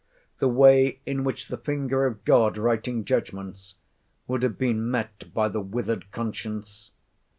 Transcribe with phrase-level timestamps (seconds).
[0.39, 3.75] the way in which the finger of God, writing judgments,
[4.27, 6.89] would have been met by the withered conscience?